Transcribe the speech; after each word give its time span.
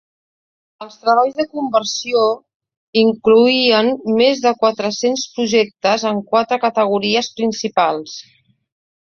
Els 0.83 0.93
treballs 1.01 1.33
de 1.41 1.43
conversió 1.57 2.23
incloïen 3.01 3.91
més 4.23 4.41
de 4.47 4.55
quatre-cents 4.65 5.27
projectes 5.37 6.07
en 6.15 6.25
quatre 6.33 6.61
categories 6.65 7.31
principals. 7.43 8.19